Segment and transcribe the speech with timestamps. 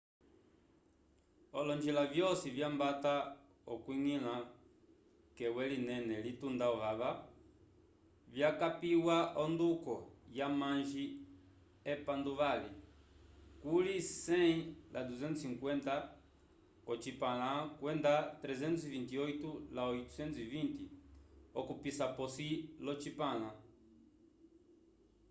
[1.59, 3.13] olonjila vyosi vyambata
[3.73, 4.35] okwiñgila
[5.35, 7.11] k’ewe linene litunda ovava
[8.33, 9.93] vyakapiwa onduko
[10.37, 11.05] ya amanji
[11.93, 12.71] epanduvali”
[13.63, 13.95] kuli
[14.27, 17.49] 100 la 250 k’ocipãla
[17.79, 20.83] kwenda 328 la 820
[21.59, 22.47] okupisa p’osi
[22.83, 23.49] lyocipãla